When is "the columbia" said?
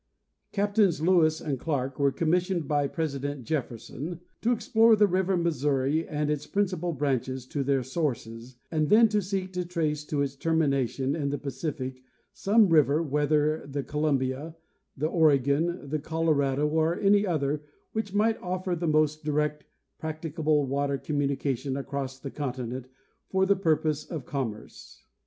13.67-14.55